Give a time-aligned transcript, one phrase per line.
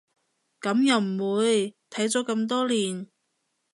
[0.59, 3.07] 噉又唔會，睇咗咁多年